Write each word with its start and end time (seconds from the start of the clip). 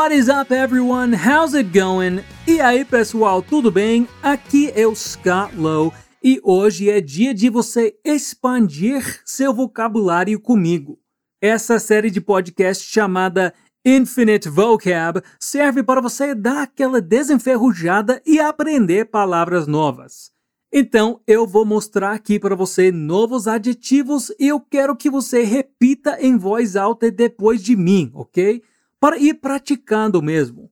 What 0.00 0.14
is 0.14 0.30
up, 0.30 0.50
everyone? 0.50 1.14
How's 1.14 1.54
it 1.54 1.78
going? 1.78 2.24
E 2.46 2.58
aí, 2.58 2.86
pessoal, 2.86 3.42
tudo 3.42 3.70
bem? 3.70 4.08
Aqui 4.22 4.72
é 4.74 4.86
o 4.86 4.94
Scott 4.94 5.54
Lowe 5.54 5.92
e 6.24 6.40
hoje 6.42 6.88
é 6.88 7.02
dia 7.02 7.34
de 7.34 7.50
você 7.50 7.94
expandir 8.02 9.20
seu 9.26 9.52
vocabulário 9.52 10.40
comigo. 10.40 10.98
Essa 11.38 11.78
série 11.78 12.10
de 12.10 12.18
podcast 12.18 12.82
chamada 12.82 13.52
Infinite 13.84 14.48
Vocab 14.48 15.20
serve 15.38 15.82
para 15.82 16.00
você 16.00 16.34
dar 16.34 16.62
aquela 16.62 17.02
desenferrujada 17.02 18.22
e 18.24 18.40
aprender 18.40 19.04
palavras 19.04 19.66
novas. 19.66 20.30
Então, 20.72 21.20
eu 21.26 21.46
vou 21.46 21.66
mostrar 21.66 22.12
aqui 22.12 22.40
para 22.40 22.56
você 22.56 22.90
novos 22.90 23.46
adjetivos 23.46 24.32
e 24.40 24.48
eu 24.48 24.60
quero 24.60 24.96
que 24.96 25.10
você 25.10 25.42
repita 25.42 26.16
em 26.22 26.38
voz 26.38 26.74
alta 26.74 27.10
depois 27.10 27.62
de 27.62 27.76
mim, 27.76 28.10
ok? 28.14 28.62
Para 29.00 29.18
ir 29.18 29.34
praticando 29.34 30.22
mesmo. 30.22 30.70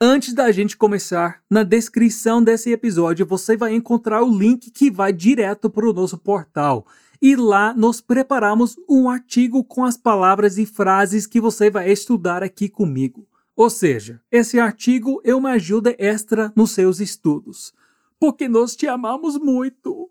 Antes 0.00 0.34
da 0.34 0.50
gente 0.50 0.76
começar, 0.76 1.42
na 1.50 1.62
descrição 1.62 2.42
desse 2.42 2.72
episódio 2.72 3.24
você 3.24 3.56
vai 3.56 3.74
encontrar 3.74 4.22
o 4.22 4.36
link 4.36 4.70
que 4.70 4.90
vai 4.90 5.12
direto 5.12 5.70
para 5.70 5.88
o 5.88 5.92
nosso 5.92 6.18
portal. 6.18 6.86
E 7.20 7.36
lá 7.36 7.72
nós 7.74 8.00
preparamos 8.00 8.76
um 8.88 9.08
artigo 9.08 9.62
com 9.62 9.84
as 9.84 9.96
palavras 9.96 10.58
e 10.58 10.66
frases 10.66 11.26
que 11.26 11.40
você 11.40 11.70
vai 11.70 11.90
estudar 11.90 12.42
aqui 12.42 12.68
comigo. 12.68 13.28
Ou 13.54 13.70
seja, 13.70 14.20
esse 14.32 14.58
artigo 14.58 15.20
é 15.24 15.34
uma 15.34 15.52
ajuda 15.52 15.94
extra 15.98 16.52
nos 16.56 16.72
seus 16.72 16.98
estudos 16.98 17.72
porque 18.18 18.48
nós 18.48 18.74
te 18.74 18.86
amamos 18.86 19.38
muito. 19.38 20.10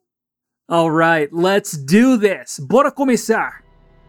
Alright, 0.68 1.34
let's 1.34 1.77
do 1.77 2.18
this. 2.18 2.60
Bora 2.60 2.91
começar. 2.91 3.65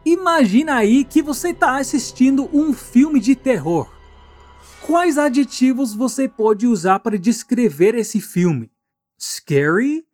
Imagina 0.07 0.77
aí 0.77 1.05
que 1.05 1.21
você 1.21 1.49
está 1.49 1.79
assistindo 1.79 2.49
um 2.57 2.73
filme 2.73 3.19
de 3.19 3.35
terror. 3.35 3.93
Quais 4.87 5.19
adjetivos 5.19 5.93
você 5.93 6.29
pode 6.29 6.65
usar 6.65 7.01
para 7.01 7.19
descrever 7.19 7.97
esse 7.97 8.21
filme? 8.21 8.71
Scary? 9.21 10.07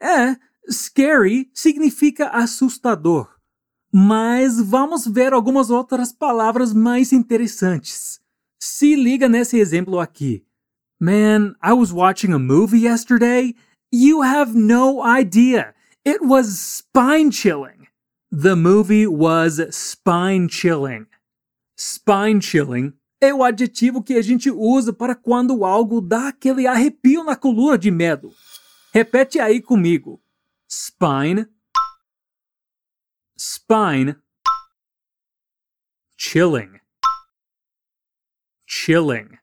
É, 0.00 0.34
scary 0.72 1.50
significa 1.52 2.30
assustador. 2.30 3.28
Mas 3.92 4.58
vamos 4.58 5.06
ver 5.06 5.34
algumas 5.34 5.68
outras 5.68 6.10
palavras 6.10 6.72
mais 6.72 7.12
interessantes. 7.12 8.20
Se 8.58 8.96
liga 8.96 9.28
nesse 9.28 9.58
exemplo 9.58 10.00
aqui. 10.00 10.42
Man, 10.98 11.54
I 11.62 11.74
was 11.74 11.92
watching 11.92 12.32
a 12.32 12.38
movie 12.38 12.84
yesterday. 12.84 13.54
You 13.92 14.22
have 14.22 14.56
no 14.56 15.02
idea. 15.04 15.74
It 16.02 16.24
was 16.24 16.46
spine 16.46 17.30
chilling. 17.30 17.77
The 18.30 18.54
movie 18.54 19.06
was 19.06 19.60
spine 19.70 20.48
chilling. 20.48 21.06
Spine 21.76 22.40
chilling 22.40 22.92
é 23.20 23.32
o 23.32 23.42
adjetivo 23.42 24.02
que 24.02 24.14
a 24.14 24.22
gente 24.22 24.50
usa 24.50 24.92
para 24.92 25.14
quando 25.14 25.64
algo 25.64 26.00
dá 26.00 26.28
aquele 26.28 26.66
arrepio 26.66 27.24
na 27.24 27.34
coluna 27.34 27.78
de 27.78 27.90
medo. 27.90 28.32
Repete 28.92 29.40
aí 29.40 29.60
comigo. 29.62 30.22
Spine. 30.68 31.46
Spine. 33.36 34.16
Chilling. 36.16 36.80
Chilling 38.66 39.38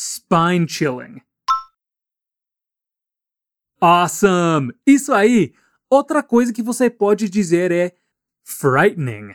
spine 0.00 0.66
chilling. 0.66 1.22
Awesome! 3.82 4.72
Isso 4.86 5.12
aí! 5.12 5.54
Outra 5.90 6.22
coisa 6.22 6.52
que 6.52 6.62
você 6.62 6.88
pode 6.88 7.28
dizer 7.28 7.72
é 7.72 7.96
frightening. 8.44 9.34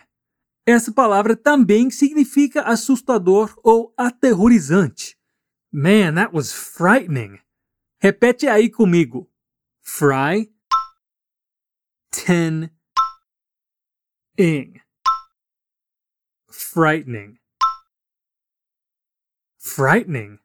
Essa 0.65 0.91
palavra 0.91 1.35
também 1.35 1.91
significa 1.91 2.61
assustador 2.61 3.53
ou 3.61 3.93
aterrorizante. 3.97 5.17
Man, 5.71 6.15
that 6.15 6.33
was 6.33 6.53
frightening. 6.53 7.39
Repete 7.99 8.47
aí 8.47 8.69
comigo. 8.69 9.29
Fry. 9.81 10.49
Ten. 12.09 12.71
Ing. 14.37 14.81
Frightening. 16.49 17.37
Frightening. 19.59 20.39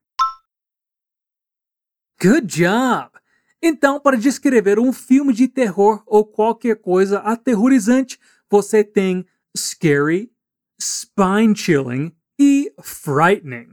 Good 2.20 2.48
job! 2.48 3.19
Então, 3.62 4.00
para 4.00 4.16
descrever 4.16 4.78
um 4.78 4.92
filme 4.92 5.32
de 5.32 5.46
terror 5.46 6.02
ou 6.06 6.24
qualquer 6.24 6.76
coisa 6.76 7.18
aterrorizante, 7.18 8.18
você 8.48 8.82
tem 8.82 9.26
scary, 9.56 10.32
spine-chilling 10.80 12.12
e 12.38 12.72
frightening. 12.82 13.68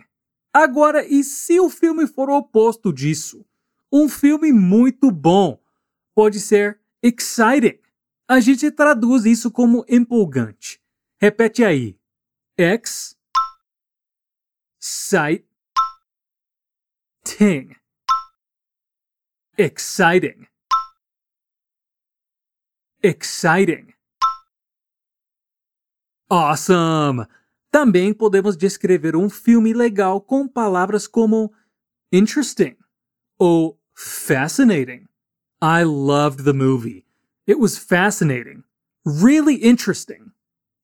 Agora, 0.53 1.05
e 1.05 1.23
se 1.23 1.59
o 1.59 1.69
filme 1.69 2.05
for 2.05 2.29
o 2.29 2.37
oposto 2.37 2.91
disso? 2.91 3.45
Um 3.91 4.09
filme 4.09 4.51
muito 4.51 5.09
bom 5.09 5.61
pode 6.13 6.39
ser 6.39 6.79
exciting. 7.01 7.79
A 8.27 8.41
gente 8.41 8.69
traduz 8.71 9.23
isso 9.23 9.49
como 9.49 9.85
empolgante. 9.87 10.81
Repete 11.21 11.63
aí. 11.63 11.97
X, 12.59 13.15
sight, 14.79 15.47
ting. 17.23 17.69
Exciting. 19.59 20.47
Exciting. 23.01 23.93
Awesome! 26.29 27.25
Também 27.71 28.13
podemos 28.13 28.55
descrever 28.55 29.15
um 29.15 29.31
filme 29.31 29.73
legal 29.73 30.21
com 30.21 30.47
palavras 30.47 31.07
como 31.07 31.51
interesting 32.11 32.77
ou 33.39 33.79
fascinating. 33.95 35.07
I 35.59 35.83
loved 35.83 36.43
the 36.43 36.53
movie. 36.53 37.07
It 37.47 37.57
was 37.59 37.79
fascinating. 37.79 38.63
Really 39.03 39.55
interesting. 39.67 40.31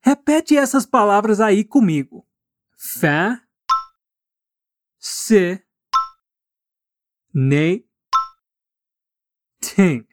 Repete 0.02 0.58
essas 0.58 0.84
palavras 0.84 1.40
aí 1.40 1.64
comigo. 1.64 2.26
Fa, 2.76 3.40
se, 4.98 5.64
ne, 7.32 7.84
Ting. 9.64 10.06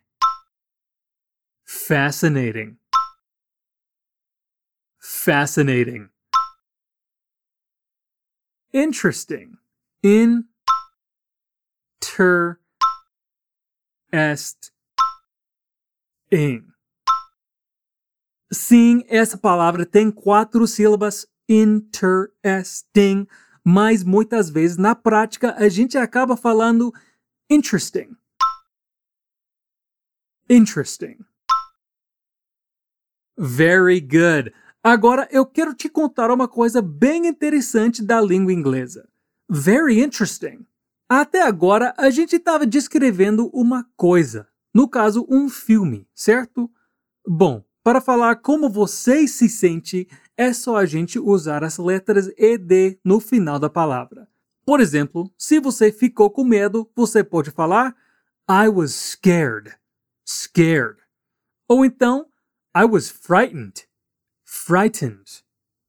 Fascinating. 1.65 2.77
Fascinating. 5.01 6.11
Interesting. 8.73 9.57
In. 10.05 10.45
Ter. 12.01 12.61
Est. 14.13 14.71
Ing. 16.31 16.67
Sim, 18.53 19.05
essa 19.09 19.37
palavra 19.37 19.85
tem 19.85 20.13
quatro 20.13 20.65
sílabas 20.69 21.27
interesting, 21.49 23.27
mas 23.65 24.05
muitas 24.05 24.49
vezes 24.49 24.77
na 24.77 24.95
prática 24.95 25.57
a 25.57 25.69
gente 25.69 25.99
acaba 25.99 26.37
falando 26.37 26.95
interesting. 27.51 28.17
Interesting. 30.51 31.25
Very 33.39 34.01
good. 34.01 34.53
Agora 34.83 35.29
eu 35.31 35.47
quero 35.47 35.73
te 35.73 35.89
contar 35.89 36.29
uma 36.29 36.49
coisa 36.49 36.83
bem 36.83 37.29
interessante 37.29 38.03
da 38.03 38.21
língua 38.21 38.53
inglesa. 38.53 39.09
Very 39.49 40.01
interesting. 40.01 40.67
Até 41.09 41.43
agora 41.43 41.95
a 41.97 42.11
gente 42.11 42.35
estava 42.35 42.67
descrevendo 42.67 43.49
uma 43.53 43.87
coisa, 43.97 44.49
no 44.75 44.89
caso 44.89 45.25
um 45.31 45.49
filme, 45.49 46.09
certo? 46.13 46.69
Bom, 47.25 47.63
para 47.85 48.01
falar 48.01 48.37
como 48.37 48.69
você 48.69 49.29
se 49.29 49.49
sente, 49.49 50.09
é 50.37 50.53
só 50.53 50.77
a 50.77 50.85
gente 50.85 51.17
usar 51.17 51.63
as 51.63 51.79
letras 51.79 52.29
ED 52.37 52.99
no 53.05 53.21
final 53.21 53.61
da 53.61 53.71
palavra. 53.71 54.27
Por 54.67 54.81
exemplo, 54.81 55.33
se 55.39 55.61
você 55.61 55.93
ficou 55.93 56.29
com 56.29 56.43
medo, 56.43 56.91
você 56.97 57.23
pode 57.23 57.53
falar 57.53 57.95
I 58.49 58.69
was 58.69 58.93
scared 58.93 59.80
scared. 60.31 60.99
Ou 61.69 61.85
então, 61.85 62.31
I 62.75 62.85
was 62.85 63.11
frightened, 63.11 63.89
frightened. 64.45 65.45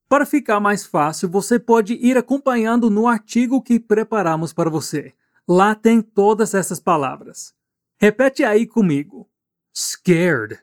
Para 0.10 0.26
ficar 0.26 0.60
mais 0.60 0.86
fácil, 0.86 1.30
você 1.30 1.60
pode 1.60 1.94
ir 1.94 2.18
acompanhando 2.18 2.90
no 2.90 3.08
artigo 3.08 3.62
que 3.62 3.80
preparamos 3.80 4.52
para 4.52 4.70
você. 4.70 5.16
Lá 5.48 5.74
tem 5.76 6.02
todas 6.02 6.54
essas 6.54 6.80
palavras. 6.80 7.56
Repete 7.98 8.44
aí 8.44 8.68
comigo. 8.68 9.30
Scared. 9.74 10.60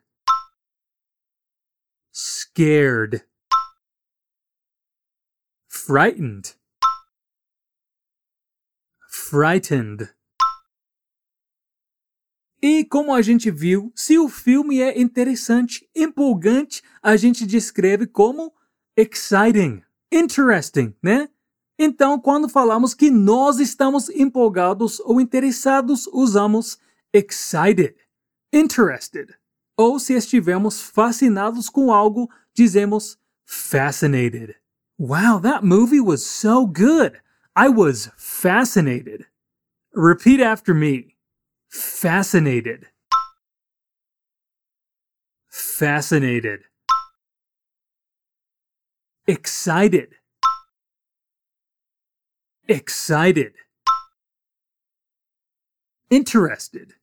Scared. 2.13 3.25
Frightened. 5.69 6.57
Frightened. 9.09 10.18
E 12.61 12.85
como 12.85 13.15
a 13.15 13.23
gente 13.23 13.51
viu, 13.51 13.93
se 13.95 14.19
o 14.19 14.29
filme 14.29 14.81
é 14.81 15.01
interessante, 15.01 15.89
empolgante, 15.95 16.83
a 17.03 17.17
gente 17.17 17.47
descreve 17.47 18.07
como 18.07 18.53
exciting. 18.97 19.83
interesting, 20.11 20.95
né? 21.03 21.29
Então, 21.79 22.19
quando 22.19 22.49
falamos 22.49 22.93
que 22.95 23.11
nós 23.11 23.61
estamos 23.61 24.09
empolgados 24.09 24.99
ou 25.01 25.21
interessados, 25.21 26.09
usamos 26.09 26.79
excited, 27.13 27.95
interested. 28.53 29.33
Ou 29.77 30.01
se 30.01 30.15
estivermos 30.15 30.81
fascinados 30.81 31.69
com 31.69 31.93
algo, 31.93 32.29
dizemos 32.53 33.17
fascinated. 33.45 34.57
Wow, 34.99 35.41
that 35.43 35.65
movie 35.65 36.01
was 36.01 36.23
so 36.25 36.67
good. 36.67 37.21
I 37.55 37.69
was 37.69 38.11
fascinated. 38.17 39.27
Repeat 39.95 40.43
after 40.43 40.75
me. 40.75 41.18
Fascinated. 41.69 42.87
Fascinated. 45.51 46.61
Excited. 49.27 50.15
Excited. 52.67 53.53
Interested. 56.11 56.95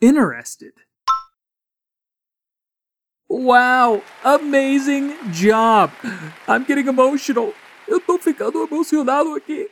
Interested. 0.00 0.72
Wow, 3.28 4.02
amazing 4.24 5.16
job. 5.32 5.90
I'm 6.46 6.64
getting 6.64 6.88
emotional. 6.88 7.54
Eu 7.88 7.98
tô 7.98 8.18
ficando 8.18 8.62
emocionado 8.62 9.34
aqui. 9.34 9.70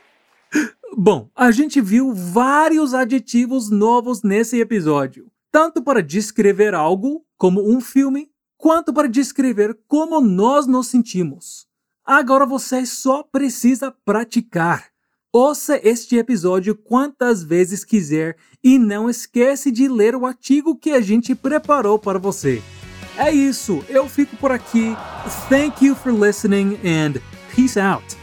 Bom, 0.96 1.30
a 1.34 1.50
gente 1.50 1.80
viu 1.80 2.12
vários 2.12 2.94
adjetivos 2.94 3.70
novos 3.70 4.22
nesse 4.22 4.60
episódio, 4.60 5.30
tanto 5.50 5.82
para 5.82 6.02
descrever 6.02 6.74
algo, 6.74 7.24
como 7.36 7.70
um 7.70 7.80
filme, 7.80 8.28
quanto 8.58 8.92
para 8.92 9.08
descrever 9.08 9.78
como 9.86 10.20
nós 10.20 10.66
nos 10.66 10.88
sentimos. 10.88 11.66
Agora 12.04 12.44
você 12.44 12.84
só 12.84 13.22
precisa 13.22 13.94
praticar. 14.04 14.90
Ouça 15.32 15.80
este 15.82 16.16
episódio 16.16 16.74
quantas 16.74 17.42
vezes 17.42 17.84
quiser 17.84 18.36
e 18.64 18.78
não 18.78 19.08
esquece 19.08 19.70
de 19.70 19.86
ler 19.86 20.16
o 20.16 20.26
artigo 20.26 20.76
que 20.76 20.90
a 20.90 21.00
gente 21.00 21.36
preparou 21.36 21.98
para 21.98 22.18
você. 22.18 22.60
É 23.16 23.30
isso, 23.30 23.84
eu 23.88 24.08
fico 24.08 24.36
por 24.36 24.50
aqui. 24.50 24.96
Thank 25.48 25.84
you 25.84 25.94
for 25.94 26.12
listening 26.12 26.78
and 26.84 27.20
peace 27.54 27.78
out. 27.78 28.19